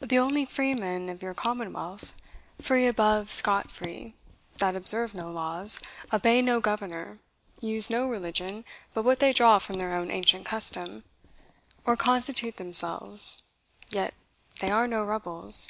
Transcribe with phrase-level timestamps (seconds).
[0.00, 2.12] the only freeman of your commonwealth;
[2.60, 4.12] Free above Scot free,
[4.58, 5.80] that observe no laws,
[6.12, 7.20] Obey no governor,
[7.58, 11.04] use no religion But what they draw from their own ancient custom,
[11.86, 13.44] Or constitute themselves,
[13.88, 14.12] yet
[14.60, 15.68] they are no rebels.